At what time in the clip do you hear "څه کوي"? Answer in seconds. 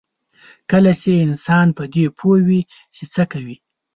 3.13-3.55